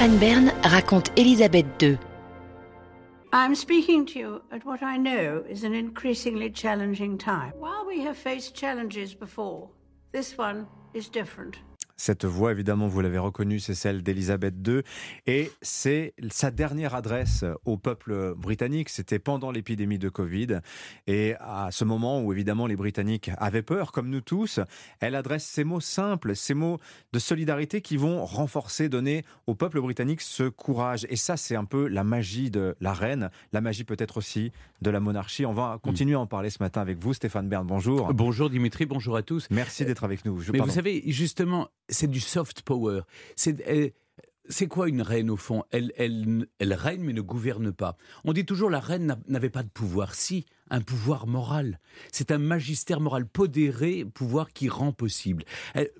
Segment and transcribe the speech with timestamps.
[0.00, 1.98] Stéphane Bern raconte Élisabeth II.
[3.34, 7.52] I'm speaking to you at what I know is an increasingly challenging time.
[7.58, 9.68] While we have faced challenges before,
[10.10, 11.58] this one is different.
[12.00, 14.80] Cette voix, évidemment, vous l'avez reconnue, c'est celle d'Elisabeth II.
[15.26, 18.88] Et c'est sa dernière adresse au peuple britannique.
[18.88, 20.60] C'était pendant l'épidémie de Covid.
[21.06, 24.60] Et à ce moment où, évidemment, les Britanniques avaient peur, comme nous tous,
[25.00, 26.78] elle adresse ces mots simples, ces mots
[27.12, 31.06] de solidarité qui vont renforcer, donner au peuple britannique ce courage.
[31.10, 34.88] Et ça, c'est un peu la magie de la reine, la magie peut-être aussi de
[34.88, 35.44] la monarchie.
[35.44, 37.66] On va continuer à en parler ce matin avec vous, Stéphane Bern.
[37.66, 38.14] Bonjour.
[38.14, 39.48] Bonjour Dimitri, bonjour à tous.
[39.50, 40.40] Merci d'être avec nous.
[40.50, 43.02] Mais vous savez, justement, c'est du soft power.
[43.36, 43.94] C'est
[44.50, 45.62] c'est quoi une reine au fond?
[45.70, 47.96] Elle, elle, elle règne mais ne gouverne pas.
[48.24, 50.14] On dit toujours la reine n'avait pas de pouvoir.
[50.14, 51.78] Si, un pouvoir moral.
[52.12, 55.44] C'est un magistère moral podéré, pouvoir qui rend possible.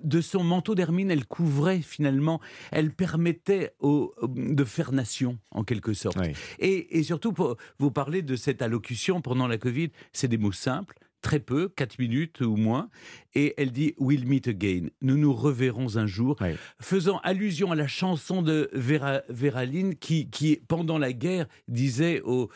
[0.03, 5.93] de son manteau d'hermine, elle couvrait finalement, elle permettait au, de faire nation en quelque
[5.93, 6.19] sorte.
[6.59, 10.53] Et, et, surtout, pour vous parler de cette allocution pendant la Covid, c'est des mots
[10.53, 12.89] simples très peu, 4 minutes ou moins,
[13.35, 16.37] et elle dit We'll meet again, nous nous reverrons un jour,
[16.81, 22.51] faisant allusion à la chanson de Vera, Véraline qui, qui, pendant la guerre, disait aux,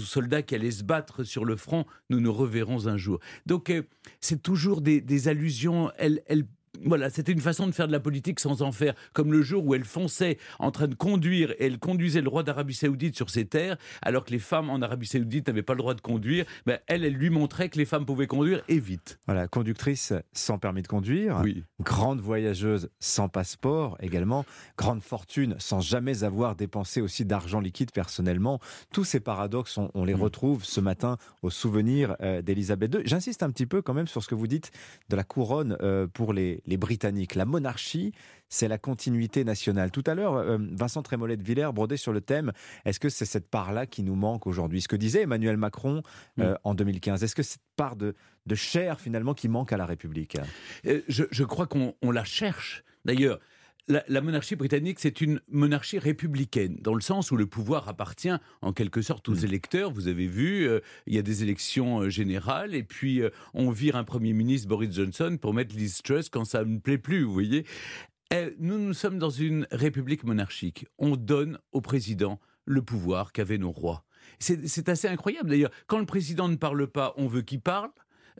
[0.00, 3.18] soldats qui allaient se battre sur le front Nous nous reverrons un jour.
[3.46, 3.82] Donc, euh,
[4.20, 6.46] c'est toujours des, des allusions, elle, elle
[6.84, 9.66] voilà, c'était une façon de faire de la politique sans en faire, comme le jour
[9.66, 13.30] où elle fonçait en train de conduire et elle conduisait le roi d'Arabie Saoudite sur
[13.30, 16.44] ses terres, alors que les femmes en Arabie Saoudite n'avaient pas le droit de conduire.
[16.66, 19.18] Ben, elle, elle lui montrait que les femmes pouvaient conduire et vite.
[19.26, 21.64] Voilà, conductrice sans permis de conduire, oui.
[21.80, 24.44] grande voyageuse sans passeport également,
[24.78, 28.60] grande fortune sans jamais avoir dépensé aussi d'argent liquide personnellement.
[28.92, 30.22] Tous ces paradoxes, on, les mm.
[30.22, 33.00] retrouve ce matin au souvenir euh, d'Elisabeth II.
[33.04, 34.70] J'insiste un petit peu quand même sur ce que vous dites
[35.08, 37.34] de la couronne euh, pour les les, Britanniques.
[37.34, 38.12] La monarchie,
[38.48, 39.90] c'est la continuité nationale.
[39.90, 42.52] Tout à l'heure, euh, Vincent Trémollet de Villers brodait sur le thème
[42.84, 44.80] est-ce que c'est cette part-là qui nous manque aujourd'hui?
[44.80, 46.02] Ce que disait Emmanuel Macron
[46.38, 47.22] euh, en 2015.
[47.22, 48.14] Est-ce que cette part de,
[48.46, 50.36] de chair, finalement, qui manque à la République?
[50.86, 52.84] Euh, je, crois qu'on la cherche.
[53.04, 53.38] D'ailleurs,
[53.90, 58.72] la, monarchie britannique, c'est une monarchie républicaine, dans le sens où le pouvoir appartient en
[58.72, 59.44] quelque sorte aux mm.
[59.44, 59.90] électeurs.
[59.92, 63.70] Vous avez vu, euh, il y a des élections euh, générales, et puis euh, on
[63.70, 67.24] vire un Premier ministre, Boris Johnson, pour mettre Liz Truss quand ça ne plaît plus,
[67.24, 67.64] vous voyez.
[68.58, 70.86] nous, nous sommes dans une république monarchique.
[70.98, 74.04] On donne au président le pouvoir qu'avaient nos rois.
[74.38, 75.70] C'est assez incroyable d'ailleurs.
[75.86, 77.90] Quand le président ne parle pas, on veut qu'il parle.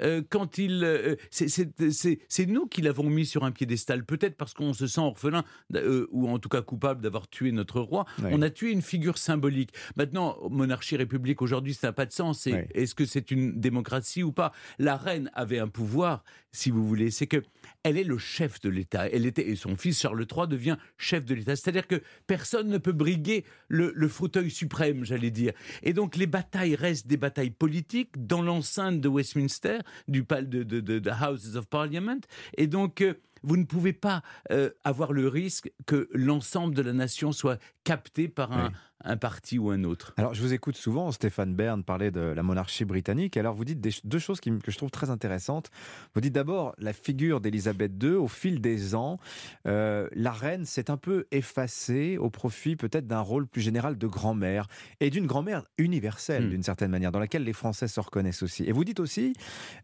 [0.01, 0.84] Euh, quand il.
[0.84, 5.45] Euh, c'est nous qui l'avons mis sur un piédestal, peut-être parce qu'on se sent orphelin,
[5.75, 8.05] euh, ou en tout cas coupable d'avoir tué notre roi.
[8.23, 9.73] On a tué une figure symbolique.
[9.97, 12.47] Maintenant, monarchie, république, aujourd'hui, ça n'a pas de sens.
[12.47, 14.53] Est-ce que c'est une démocratie ou pas?
[14.78, 17.11] La reine avait un pouvoir, si vous voulez.
[17.11, 17.43] C'est que
[17.83, 19.09] elle est le chef de l'État.
[19.09, 21.57] Elle était et son fils Charles III devient chef de l'État.
[21.57, 25.53] C'est-à-dire que personne ne peut briguer le, le fauteuil suprême, j'allais dire.
[25.83, 29.78] Et donc les batailles restent des batailles politiques dans l'enceinte de Westminster
[30.09, 32.21] du de, de, de, Houses of Parliament.
[32.57, 36.93] Et donc, euh, vous ne pouvez pas euh, avoir le risque que l'ensemble de la
[36.93, 38.71] nation soit capté par un,
[39.05, 40.15] un, parti ou un autre.
[40.16, 43.37] Alors, je vous écoute souvent, Stéphane Bern, parler de la monarchie britannique.
[43.37, 45.71] Alors, vous dites deux choses qui, que je trouve très intéressantes.
[46.15, 49.19] Vous dites d'abord la figure d'Elisabeth II, au fil des ans,
[49.66, 54.06] euh, la reine s'est un peu effacée au profit peut-être d'un rôle plus général de
[54.06, 54.66] grand-mère
[55.00, 56.50] et d'une grand-mère universelle, hmm.
[56.50, 58.65] d'une certaine manière, dans laquelle les Français se reconnaissent aussi.
[58.65, 59.34] Et vous dites aussi,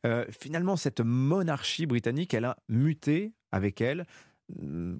[0.05, 4.07] euh, finalement, cette monarchie britannique, elle a muté avec elle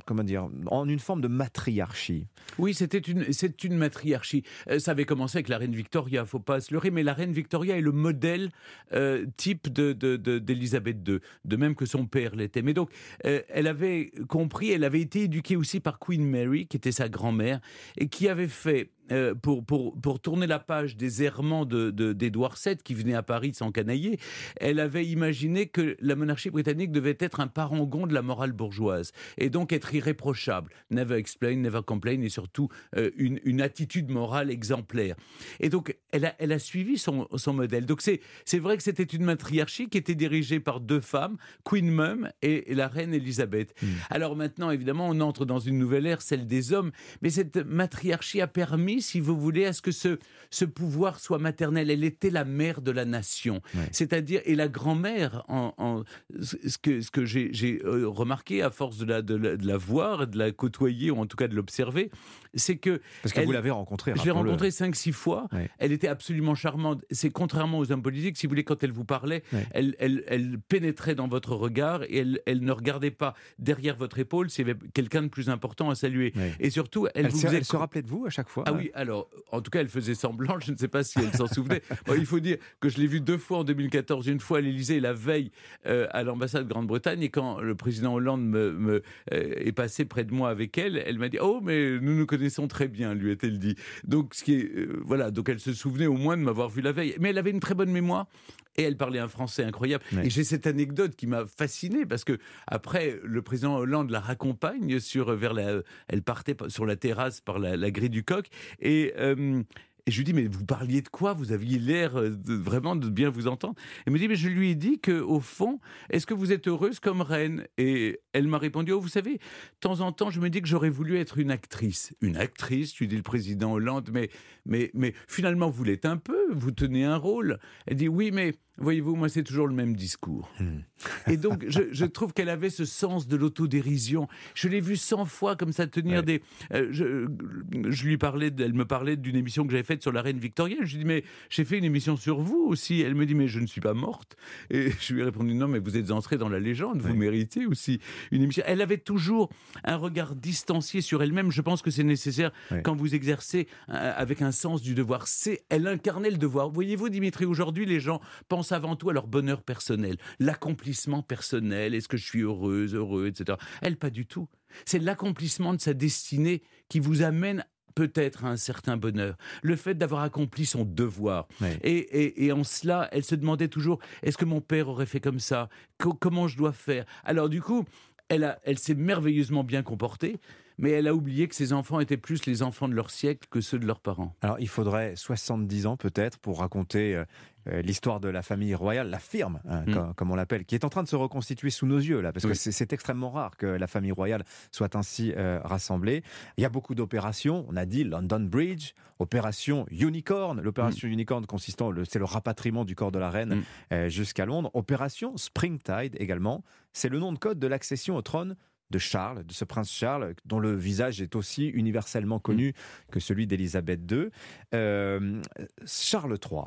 [0.05, 2.27] comment dire, en une forme de matriarchie.
[2.59, 4.43] Oui, c'était une, c'est une matriarchie.
[4.69, 7.33] Euh, ça avait commencé avec la reine Victoria, faut pas se leurrer, mais la reine
[7.33, 8.51] Victoria est le modèle
[8.93, 9.93] euh, type de,
[10.39, 12.63] d'Élisabeth II, de même que son père l'était.
[12.63, 12.91] Mais donc,
[13.25, 17.09] euh, elle avait compris, elle avait été éduquée aussi par Queen Mary, qui était sa
[17.09, 17.61] grand-mère,
[17.97, 22.71] et qui avait fait euh, pour, pour, pour, tourner la page des errements d'Édouard de,
[22.71, 24.19] VII, qui venait à Paris sans canailler,
[24.61, 29.13] elle avait imaginé que la monarchie britannique devait être un parangon de la morale bourgeoise,
[29.39, 30.73] et donc être irréprochable.
[30.91, 35.17] Never explain, never complain, et surtout euh, une, une, attitude morale exemplaire.
[35.61, 37.87] Et donc, elle a, elle a suivi son, son modèle.
[37.87, 42.29] Donc, c'est vrai que c'était une matriarchie qui était dirigée par deux femmes, Queen Mum
[42.43, 43.75] et, la reine Elisabeth.
[43.81, 43.87] Hmm.
[44.11, 46.91] Alors maintenant, évidemment, on entre dans une nouvelle ère, celle des hommes,
[47.23, 50.19] mais cette matriarchie a permis si vous voulez, à ce que ce,
[50.51, 51.91] ce pouvoir soit maternel.
[51.91, 53.61] Elle était la mère de la nation.
[53.93, 56.03] C'est-à-dire, et la grand-mère, en,
[56.41, 60.39] ce que, ce que j'ai euh, remarqué à force de la, de, la, voir, de
[60.39, 62.11] la côtoyer, ou en tout cas de l'observer,
[62.55, 63.01] c'est que...
[63.23, 64.13] Parce que vous l'avez rencontrée.
[64.17, 65.49] Je l'ai rencontrée cinq, six fois.
[65.79, 67.05] Elle était absolument charmante.
[67.11, 70.59] C'est contrairement aux hommes politiques, si vous voulez, quand elle vous parlait, elle, elle, elle,
[70.59, 74.71] pénétrait dans votre regard et elle, elle ne regardait pas derrière votre épaule s'il y
[74.71, 76.33] avait quelqu'un de plus important à saluer.
[76.61, 78.86] Et surtout, elle, vous se, elle se rappelait de vous à chaque fois Ah oui,
[78.95, 81.83] alors, en tout cas, elle faisait semblant, je ne sais pas si elle s'en souvenait.
[82.17, 85.01] il faut dire que je l'ai vue deux fois en 2014, une fois à l'Élysée
[85.01, 85.51] la veille
[85.87, 89.03] euh, à l'ambassade de Grande-Bretagne, et quand le président Hollande me,
[89.33, 92.27] euh, est passé près de moi avec elle, elle m'a dit Oh, mais nous nous
[92.27, 93.77] connaissons très bien, lui a-t-elle dit.
[94.05, 97.15] Donc, euh, voilà, donc elle se souvenait au moins de m'avoir vu la veille.
[97.21, 98.27] Mais elle avait une très bonne mémoire
[98.77, 100.05] et elle parlait un français incroyable.
[100.23, 105.01] Et j'ai cette anecdote qui m'a fasciné parce que après le président Hollande la raccompagne
[105.01, 108.49] sur vers la, elle partait sur la terrasse par la, grille du coq
[108.81, 109.63] et euh,
[110.09, 111.33] et je lui dis, mais vous parliez de quoi?
[111.33, 113.75] Vous aviez l'air euh, vraiment de bien vous entendre.
[114.07, 115.81] Elle me dit, mais je lui ai dit que au fond,
[116.11, 117.67] est-ce que vous êtes heureuse comme reine?
[117.77, 119.41] Et elle m'a répondu, oh, vous savez, de
[119.81, 122.15] temps en temps, je me dis que j'aurais voulu être une actrice.
[122.21, 124.31] Une actrice, tu dis le président Hollande, mais,
[124.65, 127.59] mais, mais finalement, vous l'êtes un peu, vous tenez un rôle.
[127.87, 130.51] Elle dit, oui, mais Voyez-vous, moi, c'est toujours le même discours.
[130.61, 130.81] Hmm.
[131.29, 134.29] Et donc, je, trouve qu'elle avait ce sens de l'autodérision.
[134.55, 136.43] Je l'ai vue cent fois comme ça tenir des.
[136.73, 140.39] Euh, je, lui parlais, elle me parlait d'une émission que j'avais faite sur la reine
[140.39, 140.77] Victoria.
[140.83, 143.01] Je lui dis, mais j'ai fait une émission sur vous aussi.
[143.01, 144.37] Elle me dit, mais je ne suis pas morte.
[144.71, 147.01] Et je lui ai répondu, non, mais vous êtes entrée dans la légende.
[147.01, 148.01] Vous méritez aussi
[148.31, 148.63] une émission.
[148.67, 149.51] Elle avait toujours
[149.85, 151.51] un regard distancié sur elle-même.
[151.51, 152.53] Je pense que c'est nécessaire
[152.85, 155.29] quand vous exercez euh, avec un sens du devoir.
[155.29, 156.69] C'est, elle incarnait le devoir.
[156.69, 162.09] Voyez-vous, Dimitri, aujourd'hui, les gens pensent avant tout à leur bonheur personnel, l'accomplissement personnel, est-ce
[162.09, 163.59] que je suis heureuse, heureux, etc.
[163.83, 164.49] Elle, pas du tout.
[164.85, 167.65] C'est l'accomplissement de sa destinée qui vous amène
[167.95, 169.37] peut-être à un certain bonheur.
[169.63, 171.49] Le fait d'avoir accompli son devoir.
[171.83, 175.69] Et, en cela, elle se demandait toujours, est-ce que mon père aurait fait comme ça?
[175.99, 177.07] Comment je dois faire?
[177.25, 177.85] Alors du coup,
[178.29, 180.39] elle, elle s'est merveilleusement bien comportée
[180.79, 183.61] mais elle a oublié que ses enfants étaient plus les enfants de leur siècle que
[183.61, 184.35] ceux de leurs parents.
[184.43, 187.25] Alors il faudrait 70 ans peut-être pour raconter euh,
[187.69, 190.15] euh, l'histoire de la famille royale, la firme, hein, mm.
[190.15, 192.47] comme, on l'appelle, qui est en train de se reconstituer sous nos yeux, là, parce
[192.47, 196.23] que c'est extrêmement rare que la famille royale soit ainsi euh, rassemblée.
[196.59, 197.67] Il y a beaucoup d'opérations.
[197.69, 201.13] On a dit London Bridge, opération Unicorn, l'opération mm.
[201.13, 204.09] Unicorn consistant, c'est le rapatriement du corps de la reine mm.
[204.09, 204.71] jusqu'à Londres.
[204.75, 206.63] Opération Springtide également,
[206.93, 208.57] c'est le nom de code de l'accession au trône
[208.91, 213.13] de Charles, de ce prince Charles, dont le visage est aussi universellement connu mm.
[213.13, 214.29] que celui d'Élisabeth II.
[214.75, 215.43] Euh,
[215.87, 216.63] Charles III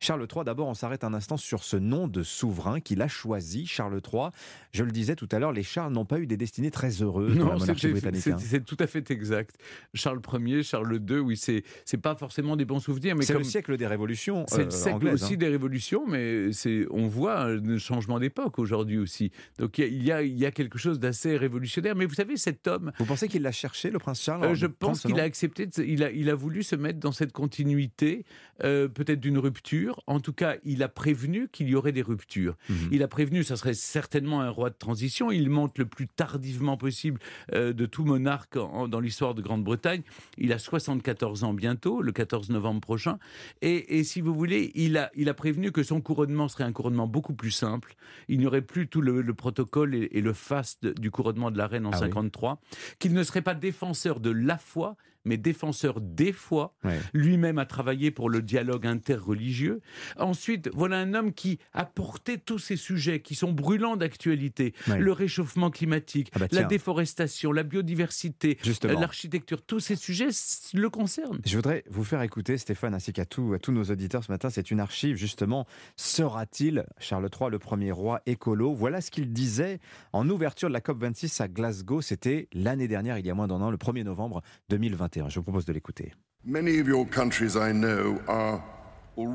[0.00, 3.66] Charles III, d'abord, on s'arrête un instant sur ce nom de souverain qu'il a choisi,
[3.66, 4.28] Charles III.
[4.72, 7.36] Je le disais tout à l'heure, les Charles n'ont pas eu des destinées très heureuses
[7.36, 8.26] dans la monarchie britannique.
[8.26, 8.36] Hein.
[8.38, 9.56] C'est tout à fait exact.
[9.94, 11.62] Charles Ier, Charles II, oui, c'est
[12.00, 13.16] pas forcément des bons souvenirs.
[13.20, 14.44] C'est le siècle des révolutions.
[14.48, 15.36] C'est le euh, siècle aussi hein.
[15.38, 16.50] des révolutions, mais
[16.90, 19.32] on voit un changement d'époque aujourd'hui aussi.
[19.58, 21.96] Donc il y, y a, quelque chose d'assez révolutionnaire.
[21.96, 22.92] Mais vous savez, cet homme.
[22.98, 26.04] Vous pensez qu'il l'a cherché, le prince Charles euh, Je pense qu'il a accepté, il,
[26.04, 28.24] a, il a voulu se mettre dans cette continuité,
[28.62, 32.56] euh, peut-être d'une rupture en tout cas, il a prévenu qu'il y aurait des ruptures.
[32.68, 32.88] Mhm.
[32.92, 35.30] Il a prévenu, ça serait certainement un roi de transition.
[35.30, 37.20] Il monte le plus tardivement possible
[37.54, 38.58] euh, de tout monarque
[38.88, 40.02] dans l'histoire de Grande-Bretagne.
[40.36, 43.18] Il a 74 ans bientôt, le 14 novembre prochain.
[43.62, 47.06] Et, si vous voulez, il a, il a prévenu que son couronnement serait un couronnement
[47.06, 47.94] beaucoup plus simple.
[48.28, 51.86] Il n'y aurait plus tout le, protocole et, le faste du couronnement de la reine
[51.86, 52.60] en 53.
[52.60, 54.96] Ah qu'il ne serait pas défenseur de la foi,
[55.28, 56.74] mais défenseur des fois.
[57.12, 59.80] Lui-même a travaillé pour le dialogue interreligieux.
[60.18, 64.74] Ensuite, voilà un homme qui a porté tous ces sujets qui sont brûlants d'actualité.
[64.88, 70.28] Le réchauffement climatique, ah bah la déforestation, la biodiversité, l'architecture, tous ces sujets
[70.74, 71.40] le concernent.
[71.44, 74.48] Je voudrais vous faire écouter, Stéphane, ainsi qu'à à tous nos auditeurs ce matin.
[74.50, 75.66] C'est une archive, justement.
[75.96, 78.72] Sera-t-il Charles III le premier roi écolo?
[78.72, 79.80] Voilà ce qu'il disait
[80.12, 82.00] en ouverture de la COP26 à Glasgow.
[82.00, 85.17] C'était l'année dernière, il y a moins d'un an, le 1er novembre 2021.
[85.28, 86.12] Je vous propose de l'écouter.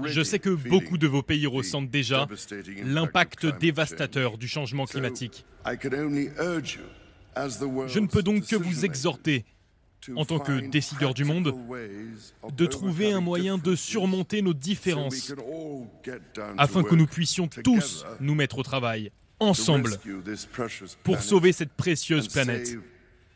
[0.05, 2.27] Je sais que beaucoup de vos pays ressentent déjà
[2.83, 5.45] l'impact dévastateur du changement climatique.
[5.65, 5.89] Je
[7.99, 9.43] ne peux donc que vous exhorter,
[10.15, 11.53] en tant que décideur du monde,
[12.55, 15.33] de trouver un moyen de surmonter nos différences
[16.57, 19.97] afin que nous puissions tous nous mettre au travail, ensemble,
[21.03, 22.77] pour sauver cette précieuse planète.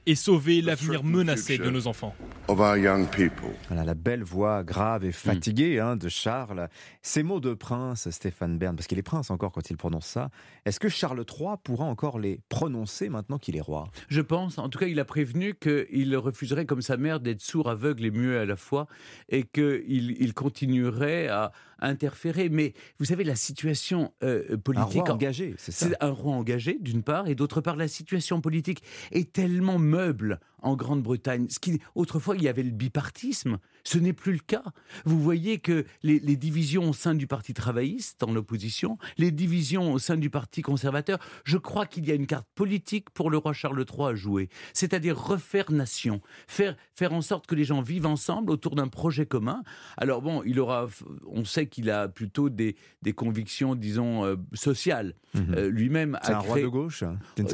[0.07, 2.15] Et sauver l'avenir menacé de nos enfants.
[2.47, 6.69] Voilà, la belle voix grave et fatiguée hein, de Charles.
[7.01, 10.29] Ces mots de prince, Stéphane Bern, parce qu'il est prince encore quand il prononce ça,
[10.65, 13.89] est-ce que Charles III pourra encore les prononcer maintenant qu'il est roi?
[14.07, 17.69] Je pense, en tout cas il a prévenu qu'il refuserait comme sa mère d'être sourd,
[17.69, 18.87] aveugle et muet à la fois,
[19.27, 22.49] et qu'il il continuerait à interférer.
[22.49, 24.97] Mais vous savez, la situation euh, politique...
[24.97, 27.87] Un roi engagé, c'est ça C'est un roi engagé, d'une part, et d'autre part, la
[27.87, 31.47] situation politique est tellement meuble en Grande-Bretagne.
[31.49, 33.59] Ce qui, autrefois, il y avait le bipartisme.
[33.83, 34.63] Ce n'est plus le cas.
[35.05, 39.99] Vous voyez que les, divisions au sein du Parti travailliste, en l'opposition, les divisions au
[39.99, 43.53] sein du Parti conservateur, je crois qu'il y a une carte politique pour le roi
[43.53, 44.49] Charles III à jouer.
[44.73, 49.25] C'est-à-dire refaire nation, faire, faire en sorte que les gens vivent ensemble autour d'un projet
[49.25, 49.63] commun.
[49.95, 50.87] Alors bon, il aura,
[51.27, 55.13] on sait qu'il a plutôt des, des convictions, disons, euh, sociales.
[55.33, 55.55] Mhm.
[55.55, 57.03] Euh, lui-même C'est un roi de gauche,
[57.37, 57.47] Je ne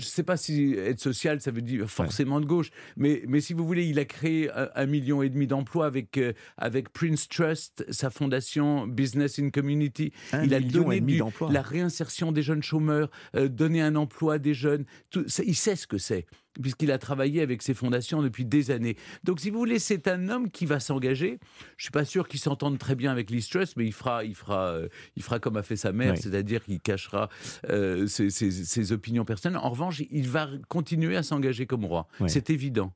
[0.00, 2.70] sais, pas si être social, ça veut dire forcément de gauche.
[2.96, 6.32] Mais, mais si vous voulez, il a créé un, million et demi d'emplois avec, euh,
[6.56, 10.12] avec Prince Trust, sa fondation Business in Community.
[10.42, 14.84] il a donné la réinsertion des jeunes chômeurs, donné un emploi à des jeunes.
[15.10, 16.26] Tout, il sait ce que c'est
[16.60, 18.96] puisqu'il a travaillé avec ses fondations depuis des années.
[19.24, 21.38] Donc, si vous voulez, c'est un homme qui va s'engager.
[21.76, 24.34] Je suis pas sûr qu'il s'entende très bien avec Liz Truss, mais il fera, il
[24.34, 27.28] fera, euh, il fera comme a fait sa mère, c'est-à-dire qu'il cachera
[27.68, 29.58] euh, ses, opinions personnelles.
[29.58, 32.06] En revanche, il va continuer à s'engager comme roi.
[32.26, 32.92] C'est évident.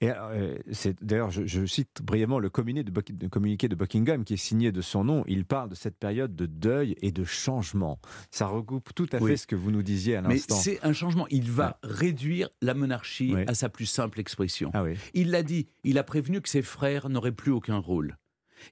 [0.00, 4.38] Et euh, c'est d'ailleurs, je, cite brièvement le communiqué de, communiqué de Buckingham qui est
[4.38, 5.24] signé de son nom.
[5.26, 7.98] Il parle de cette période de deuil et de changement.
[8.30, 10.54] Ça regroupe tout à fait ce que vous nous disiez à l'instant.
[10.54, 11.26] Mais c'est un changement.
[11.30, 12.74] Il va réduire la
[13.46, 14.70] à sa plus simple expression.
[14.74, 14.84] Ah
[15.14, 18.16] il l'a dit, il a prévenu que ses frères n'auraient plus aucun rôle.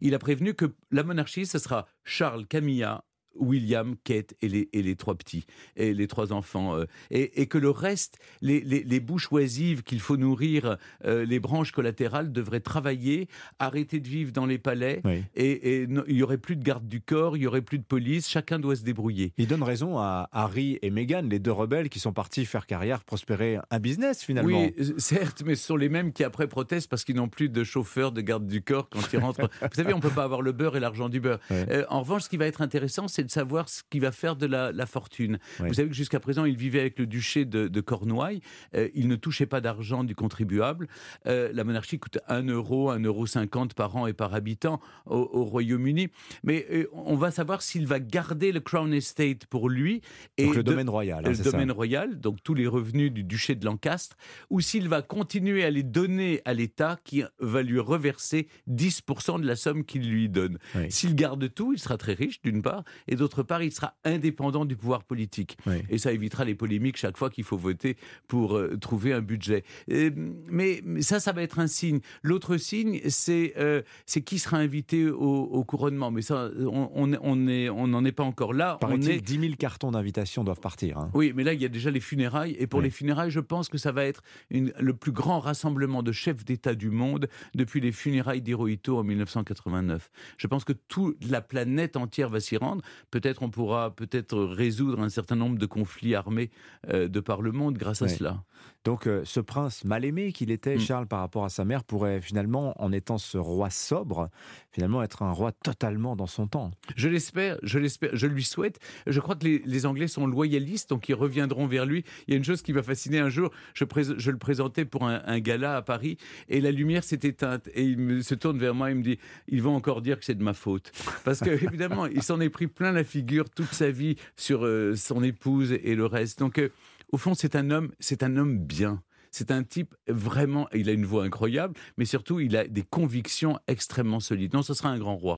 [0.01, 3.05] Il a prévenu que la monarchie, ce sera Charles, Camilla,
[3.37, 7.59] William, Kate et les, et les trois petits, et les trois enfants, euh, et, que
[7.59, 13.29] le reste, les, les, bouches oisives qu'il faut nourrir, euh, les branches collatérales devraient travailler,
[13.59, 15.03] arrêter de vivre dans les palais,
[15.35, 18.29] et, il n'y aurait plus de garde du corps, il n'y aurait plus de police,
[18.29, 19.33] chacun doit se débrouiller.
[19.39, 23.05] Il donne raison à Harry et Meghan, les deux rebelles qui sont partis faire carrière,
[23.05, 24.63] prospérer un business finalement.
[24.63, 27.49] Oui, euh, certes, mais ce sont les mêmes qui après protestent parce qu'ils n'ont plus
[27.49, 29.51] de chauffeur, de garde du corps quand ils rentrent.
[29.63, 31.41] Vous savez, on ne peut pas avoir le beurre et l'argent du beurre.
[31.89, 34.47] en revanche, ce qui va être intéressant, c'est de savoir ce qu'il va faire de
[34.47, 35.39] la, fortune.
[35.59, 38.41] Vous savez que jusqu'à présent, il vivait avec le duché de, Cornouailles.
[38.75, 40.89] Euh, il ne touchait pas d'argent du contribuable.
[41.27, 45.45] Euh, la monarchie coûte 1 euro, 1 euro 50 par an et par habitant au,
[45.45, 46.09] Royaume-Uni.
[46.43, 50.01] Mais euh, on va savoir s'il va garder le Crown Estate pour lui.
[50.39, 51.27] Et donc le domaine royal.
[51.27, 54.17] Hein, le domaine royal, donc tous les revenus du duché de Lancastre,
[54.51, 59.47] ou s'il va continuer à les donner à l'État qui va lui reverser 10% de
[59.47, 60.59] la somme qu'il lui donne.
[60.89, 64.65] S'il garde tout, il sera très riche d'une part, et d'autre part, il sera indépendant
[64.65, 65.57] du pouvoir politique.
[65.89, 67.97] Et ça évitera les polémiques chaque fois qu'il faut voter
[68.29, 69.65] pour euh, trouver un budget.
[69.89, 72.01] mais, ça, ça va être un signe.
[72.23, 73.83] L'autre signe, c'est euh,
[74.25, 76.11] qui sera invité au, couronnement.
[76.11, 78.79] Mais ça, on n'en on est, on est pas encore là.
[78.83, 79.21] on est...
[79.21, 80.99] 10 000 cartons d'invitation doivent partir.
[80.99, 81.11] Hein.
[81.15, 82.57] Oui, mais là, il y a déjà les funérailles.
[82.59, 86.03] Et pour les funérailles, je pense que ça va être une, le plus grand rassemblement
[86.03, 90.11] de chefs d'État du monde depuis les funérailles d'Hirohito en 1989.
[90.37, 92.83] Je pense que toute la planète entière va s'y rendre.
[93.11, 96.51] Peut-être on pourra peut-être résoudre un certain nombre de conflits armés
[96.89, 98.43] euh, de par le monde grâce à cela.
[98.85, 100.81] Donc euh, ce prince mal aimé qu'il était, mm.
[100.81, 104.29] Charles, par rapport à sa mère, pourrait finalement, en étant ce roi sobre,
[104.73, 106.71] finalement être un roi totalement dans son temps.
[106.95, 108.79] Je l'espère, je l'espère, je lui souhaite.
[109.07, 112.05] Je crois que les, Anglais sont loyalistes, donc ils reviendront vers lui.
[112.27, 113.85] Il y a une chose qui m'a fasciné un jour, je,
[114.19, 116.17] je le présentais pour un, gala à Paris,
[116.49, 119.19] et la lumière s'est éteinte, et il se tourne vers moi, et me dit,
[119.49, 120.93] ils vont encore dire que c'est de ma faute.
[121.25, 124.97] Parce que évidemment, il s'en est pris plein la figure toute sa vie sur euh,
[124.97, 126.39] son épouse et le reste.
[126.39, 126.71] Donc euh,
[127.13, 129.03] au fond, c'est un homme, c'est un homme bien.
[129.31, 133.59] C'est un type vraiment, il a une voix incroyable, mais surtout, il a des convictions
[133.67, 134.55] extrêmement solides.
[134.55, 135.37] Non, ce sera un grand roi.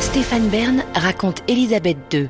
[0.00, 2.28] Stéphane Bern raconte Élisabeth II.